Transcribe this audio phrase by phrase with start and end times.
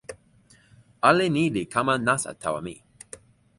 [1.09, 2.75] ale ni li kama nasa tawa mi.